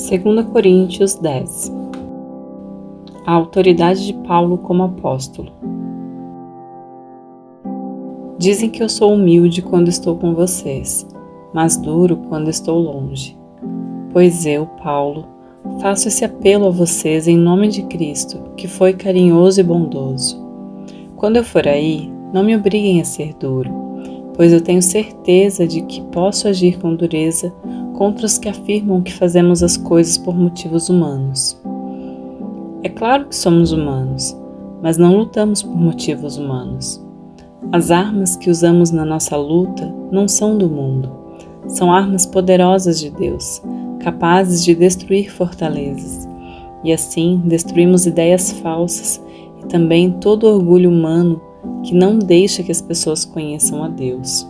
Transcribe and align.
2 0.00 0.46
Coríntios 0.46 1.16
10 1.16 1.70
A 3.26 3.34
autoridade 3.34 4.06
de 4.06 4.14
Paulo 4.26 4.56
como 4.56 4.84
apóstolo. 4.84 5.52
Dizem 8.38 8.70
que 8.70 8.82
eu 8.82 8.88
sou 8.88 9.12
humilde 9.12 9.60
quando 9.60 9.88
estou 9.88 10.16
com 10.16 10.34
vocês, 10.34 11.06
mas 11.52 11.76
duro 11.76 12.16
quando 12.30 12.48
estou 12.48 12.78
longe. 12.78 13.36
Pois 14.10 14.46
eu, 14.46 14.64
Paulo, 14.82 15.26
faço 15.82 16.08
esse 16.08 16.24
apelo 16.24 16.68
a 16.68 16.70
vocês 16.70 17.28
em 17.28 17.36
nome 17.36 17.68
de 17.68 17.82
Cristo, 17.82 18.40
que 18.56 18.66
foi 18.66 18.94
carinhoso 18.94 19.60
e 19.60 19.64
bondoso. 19.64 20.42
Quando 21.14 21.36
eu 21.36 21.44
for 21.44 21.68
aí, 21.68 22.10
não 22.32 22.42
me 22.42 22.56
obriguem 22.56 23.02
a 23.02 23.04
ser 23.04 23.34
duro, 23.34 23.70
pois 24.34 24.50
eu 24.50 24.62
tenho 24.62 24.80
certeza 24.80 25.66
de 25.66 25.82
que 25.82 26.00
posso 26.06 26.48
agir 26.48 26.78
com 26.78 26.94
dureza 26.94 27.52
contra 28.00 28.24
os 28.24 28.38
que 28.38 28.48
afirmam 28.48 29.02
que 29.02 29.12
fazemos 29.12 29.62
as 29.62 29.76
coisas 29.76 30.16
por 30.16 30.34
motivos 30.34 30.88
humanos. 30.88 31.60
É 32.82 32.88
claro 32.88 33.26
que 33.26 33.36
somos 33.36 33.72
humanos, 33.72 34.34
mas 34.80 34.96
não 34.96 35.18
lutamos 35.18 35.62
por 35.62 35.76
motivos 35.76 36.38
humanos. 36.38 36.98
As 37.70 37.90
armas 37.90 38.36
que 38.36 38.48
usamos 38.48 38.90
na 38.90 39.04
nossa 39.04 39.36
luta 39.36 39.94
não 40.10 40.26
são 40.26 40.56
do 40.56 40.66
mundo, 40.66 41.12
são 41.68 41.92
armas 41.92 42.24
poderosas 42.24 42.98
de 42.98 43.10
Deus, 43.10 43.60
capazes 43.98 44.64
de 44.64 44.74
destruir 44.74 45.30
fortalezas. 45.30 46.26
E 46.82 46.94
assim 46.94 47.42
destruímos 47.44 48.06
ideias 48.06 48.50
falsas 48.50 49.22
e 49.62 49.66
também 49.66 50.10
todo 50.10 50.44
orgulho 50.44 50.88
humano 50.88 51.38
que 51.82 51.94
não 51.94 52.18
deixa 52.18 52.62
que 52.62 52.72
as 52.72 52.80
pessoas 52.80 53.26
conheçam 53.26 53.84
a 53.84 53.88
Deus. 53.88 54.48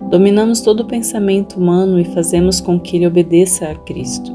Dominamos 0.00 0.60
todo 0.60 0.80
o 0.80 0.86
pensamento 0.86 1.58
humano 1.58 1.98
e 1.98 2.04
fazemos 2.04 2.60
com 2.60 2.78
que 2.78 2.96
ele 2.96 3.06
obedeça 3.06 3.68
a 3.68 3.74
Cristo. 3.74 4.30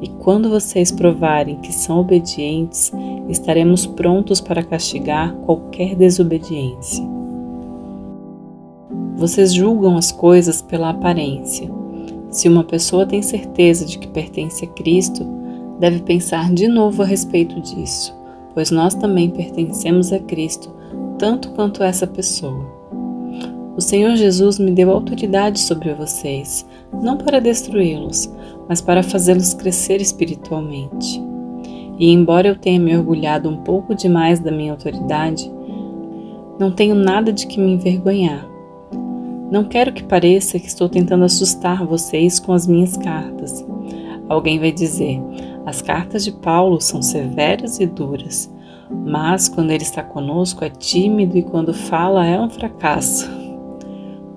E 0.00 0.08
quando 0.08 0.48
vocês 0.48 0.90
provarem 0.90 1.56
que 1.56 1.72
são 1.72 1.98
obedientes, 2.00 2.92
estaremos 3.28 3.86
prontos 3.86 4.40
para 4.40 4.62
castigar 4.62 5.34
qualquer 5.44 5.94
desobediência. 5.94 7.04
Vocês 9.16 9.52
julgam 9.52 9.96
as 9.96 10.10
coisas 10.10 10.62
pela 10.62 10.90
aparência. 10.90 11.68
Se 12.30 12.48
uma 12.48 12.64
pessoa 12.64 13.06
tem 13.06 13.20
certeza 13.20 13.84
de 13.84 13.98
que 13.98 14.08
pertence 14.08 14.64
a 14.64 14.68
Cristo, 14.68 15.26
deve 15.78 16.00
pensar 16.00 16.52
de 16.52 16.66
novo 16.68 17.02
a 17.02 17.06
respeito 17.06 17.60
disso, 17.60 18.14
pois 18.54 18.70
nós 18.70 18.94
também 18.94 19.30
pertencemos 19.30 20.12
a 20.12 20.18
Cristo, 20.18 20.70
tanto 21.18 21.50
quanto 21.50 21.82
essa 21.82 22.06
pessoa. 22.06 22.77
O 23.78 23.80
Senhor 23.80 24.16
Jesus 24.16 24.58
me 24.58 24.72
deu 24.72 24.90
autoridade 24.90 25.60
sobre 25.60 25.94
vocês, 25.94 26.66
não 27.00 27.16
para 27.16 27.40
destruí-los, 27.40 28.28
mas 28.68 28.80
para 28.80 29.04
fazê-los 29.04 29.54
crescer 29.54 30.00
espiritualmente. 30.00 31.22
E 31.96 32.10
embora 32.10 32.48
eu 32.48 32.56
tenha 32.56 32.80
me 32.80 32.96
orgulhado 32.96 33.48
um 33.48 33.58
pouco 33.58 33.94
demais 33.94 34.40
da 34.40 34.50
minha 34.50 34.72
autoridade, 34.72 35.48
não 36.58 36.72
tenho 36.72 36.96
nada 36.96 37.32
de 37.32 37.46
que 37.46 37.60
me 37.60 37.70
envergonhar. 37.70 38.44
Não 39.48 39.62
quero 39.62 39.92
que 39.92 40.02
pareça 40.02 40.58
que 40.58 40.66
estou 40.66 40.88
tentando 40.88 41.22
assustar 41.22 41.86
vocês 41.86 42.40
com 42.40 42.52
as 42.52 42.66
minhas 42.66 42.96
cartas. 42.96 43.64
Alguém 44.28 44.58
vai 44.58 44.72
dizer: 44.72 45.22
as 45.64 45.80
cartas 45.80 46.24
de 46.24 46.32
Paulo 46.32 46.80
são 46.80 47.00
severas 47.00 47.78
e 47.78 47.86
duras, 47.86 48.52
mas 48.90 49.48
quando 49.48 49.70
ele 49.70 49.84
está 49.84 50.02
conosco 50.02 50.64
é 50.64 50.68
tímido 50.68 51.38
e 51.38 51.44
quando 51.44 51.72
fala 51.72 52.26
é 52.26 52.40
um 52.40 52.50
fracasso. 52.50 53.37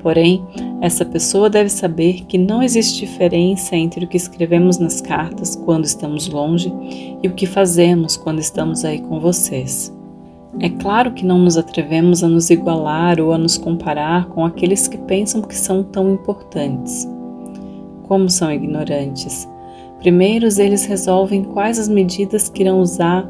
Porém, 0.01 0.43
essa 0.81 1.05
pessoa 1.05 1.49
deve 1.49 1.69
saber 1.69 2.25
que 2.25 2.37
não 2.37 2.63
existe 2.63 3.05
diferença 3.05 3.75
entre 3.75 4.05
o 4.05 4.07
que 4.07 4.17
escrevemos 4.17 4.77
nas 4.79 4.99
cartas 4.99 5.55
quando 5.55 5.85
estamos 5.85 6.27
longe 6.27 6.73
e 7.21 7.27
o 7.27 7.33
que 7.33 7.45
fazemos 7.45 8.17
quando 8.17 8.39
estamos 8.39 8.83
aí 8.83 8.99
com 8.99 9.19
vocês. 9.19 9.95
É 10.59 10.69
claro 10.69 11.11
que 11.11 11.25
não 11.25 11.37
nos 11.37 11.55
atrevemos 11.57 12.23
a 12.23 12.27
nos 12.27 12.49
igualar 12.49 13.19
ou 13.19 13.31
a 13.31 13.37
nos 13.37 13.57
comparar 13.57 14.27
com 14.29 14.43
aqueles 14.43 14.87
que 14.87 14.97
pensam 14.97 15.41
que 15.41 15.55
são 15.55 15.83
tão 15.83 16.11
importantes. 16.11 17.07
Como 18.03 18.29
são 18.29 18.51
ignorantes! 18.51 19.47
Primeiro 19.99 20.47
eles 20.57 20.85
resolvem 20.85 21.43
quais 21.43 21.77
as 21.77 21.87
medidas 21.87 22.49
que 22.49 22.63
irão 22.63 22.81
usar 22.81 23.23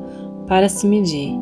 para 0.48 0.70
se 0.70 0.88
medir, 0.88 1.38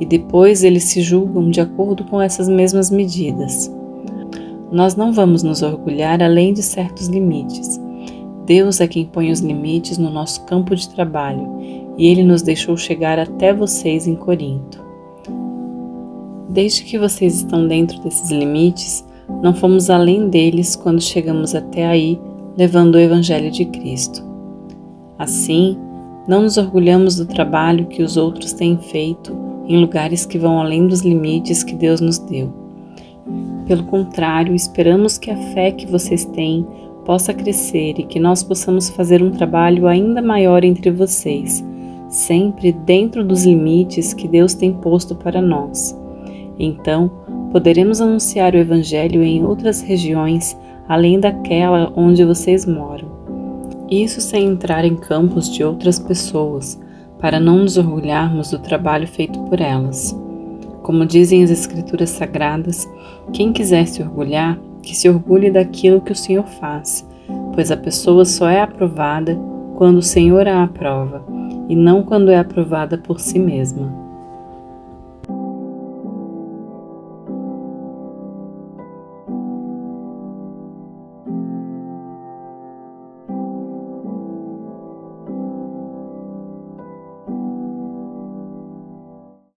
e 0.00 0.04
depois 0.04 0.64
eles 0.64 0.84
se 0.84 1.00
julgam 1.00 1.48
de 1.48 1.60
acordo 1.60 2.04
com 2.04 2.20
essas 2.20 2.48
mesmas 2.48 2.90
medidas. 2.90 3.72
Nós 4.74 4.96
não 4.96 5.12
vamos 5.12 5.44
nos 5.44 5.62
orgulhar 5.62 6.20
além 6.20 6.52
de 6.52 6.60
certos 6.60 7.06
limites. 7.06 7.80
Deus 8.44 8.80
é 8.80 8.88
quem 8.88 9.04
põe 9.04 9.30
os 9.30 9.38
limites 9.38 9.98
no 9.98 10.10
nosso 10.10 10.44
campo 10.46 10.74
de 10.74 10.88
trabalho 10.88 11.48
e 11.96 12.08
Ele 12.08 12.24
nos 12.24 12.42
deixou 12.42 12.76
chegar 12.76 13.16
até 13.16 13.54
vocês 13.54 14.08
em 14.08 14.16
Corinto. 14.16 14.84
Desde 16.48 16.82
que 16.82 16.98
vocês 16.98 17.36
estão 17.36 17.68
dentro 17.68 18.00
desses 18.00 18.32
limites, 18.32 19.06
não 19.40 19.54
fomos 19.54 19.90
além 19.90 20.28
deles 20.28 20.74
quando 20.74 21.00
chegamos 21.00 21.54
até 21.54 21.86
aí 21.86 22.20
levando 22.58 22.96
o 22.96 23.00
Evangelho 23.00 23.52
de 23.52 23.66
Cristo. 23.66 24.24
Assim, 25.16 25.78
não 26.26 26.42
nos 26.42 26.58
orgulhamos 26.58 27.14
do 27.14 27.26
trabalho 27.26 27.86
que 27.86 28.02
os 28.02 28.16
outros 28.16 28.52
têm 28.52 28.76
feito 28.76 29.36
em 29.68 29.78
lugares 29.78 30.26
que 30.26 30.36
vão 30.36 30.58
além 30.58 30.88
dos 30.88 31.02
limites 31.02 31.62
que 31.62 31.76
Deus 31.76 32.00
nos 32.00 32.18
deu. 32.18 32.52
Pelo 33.66 33.84
contrário, 33.84 34.54
esperamos 34.54 35.16
que 35.16 35.30
a 35.30 35.36
fé 35.36 35.70
que 35.70 35.86
vocês 35.86 36.24
têm 36.24 36.66
possa 37.04 37.32
crescer 37.32 37.98
e 37.98 38.04
que 38.04 38.18
nós 38.18 38.42
possamos 38.42 38.88
fazer 38.88 39.22
um 39.22 39.30
trabalho 39.30 39.86
ainda 39.86 40.20
maior 40.20 40.64
entre 40.64 40.90
vocês, 40.90 41.64
sempre 42.08 42.72
dentro 42.72 43.24
dos 43.24 43.44
limites 43.44 44.12
que 44.12 44.28
Deus 44.28 44.54
tem 44.54 44.72
posto 44.72 45.14
para 45.14 45.40
nós. 45.40 45.98
Então, 46.58 47.10
poderemos 47.52 48.00
anunciar 48.00 48.54
o 48.54 48.58
Evangelho 48.58 49.22
em 49.22 49.44
outras 49.44 49.80
regiões 49.80 50.56
além 50.88 51.18
daquela 51.18 51.92
onde 51.96 52.24
vocês 52.24 52.66
moram. 52.66 53.08
Isso 53.90 54.20
sem 54.20 54.46
entrar 54.46 54.84
em 54.84 54.96
campos 54.96 55.50
de 55.50 55.64
outras 55.64 55.98
pessoas, 55.98 56.80
para 57.18 57.40
não 57.40 57.58
nos 57.58 57.76
orgulharmos 57.78 58.50
do 58.50 58.58
trabalho 58.58 59.06
feito 59.06 59.38
por 59.44 59.60
elas. 59.60 60.14
Como 60.84 61.06
dizem 61.06 61.42
as 61.42 61.50
Escrituras 61.50 62.10
Sagradas, 62.10 62.86
quem 63.32 63.54
quiser 63.54 63.88
se 63.88 64.02
orgulhar, 64.02 64.60
que 64.82 64.94
se 64.94 65.08
orgulhe 65.08 65.50
daquilo 65.50 66.02
que 66.02 66.12
o 66.12 66.14
Senhor 66.14 66.44
faz, 66.44 67.08
pois 67.54 67.70
a 67.70 67.76
pessoa 67.76 68.26
só 68.26 68.50
é 68.50 68.60
aprovada 68.60 69.34
quando 69.76 69.96
o 69.96 70.02
Senhor 70.02 70.46
a 70.46 70.62
aprova, 70.62 71.24
e 71.70 71.74
não 71.74 72.02
quando 72.02 72.30
é 72.30 72.36
aprovada 72.36 72.98
por 72.98 73.18
si 73.18 73.38
mesma. 73.38 74.03